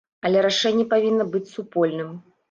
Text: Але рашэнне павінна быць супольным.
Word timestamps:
Але 0.27 0.39
рашэнне 0.45 0.85
павінна 0.93 1.27
быць 1.33 1.43
супольным. 1.57 2.09